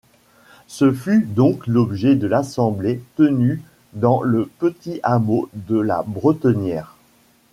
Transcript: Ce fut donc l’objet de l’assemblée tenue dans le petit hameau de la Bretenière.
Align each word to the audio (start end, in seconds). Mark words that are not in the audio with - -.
Ce 0.65 0.91
fut 0.91 1.21
donc 1.21 1.67
l’objet 1.67 2.15
de 2.15 2.25
l’assemblée 2.25 3.03
tenue 3.17 3.61
dans 3.93 4.23
le 4.23 4.47
petit 4.57 4.99
hameau 5.03 5.47
de 5.53 5.77
la 5.79 6.01
Bretenière. 6.07 6.97